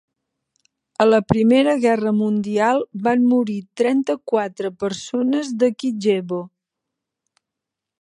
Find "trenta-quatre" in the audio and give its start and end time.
3.83-4.75